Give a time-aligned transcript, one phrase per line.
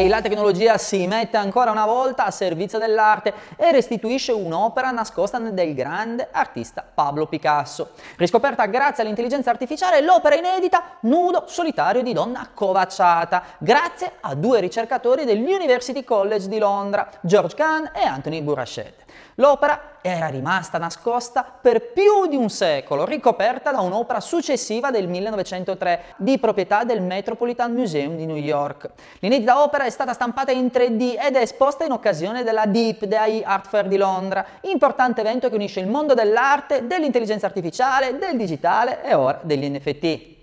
[0.00, 5.38] Ok, la tecnologia si mette ancora una volta a servizio dell'arte e restituisce un'opera nascosta
[5.38, 7.90] del grande artista Pablo Picasso.
[8.16, 15.26] Riscoperta grazie all'intelligenza artificiale l'opera inedita Nudo solitario di donna covacciata, grazie a due ricercatori
[15.26, 19.04] dell'University College di Londra, George Kahn e Anthony Bourachette.
[19.34, 26.14] L'opera era rimasta nascosta per più di un secolo, ricoperta da un'opera successiva del 1903
[26.16, 28.90] di proprietà del Metropolitan Museum di New York.
[29.20, 33.42] L'inedita opera è stata stampata in 3D ed è esposta in occasione della Deep Day
[33.42, 39.02] Art Fair di Londra, importante evento che unisce il mondo dell'arte, dell'intelligenza artificiale, del digitale
[39.04, 40.39] e ora degli NFT.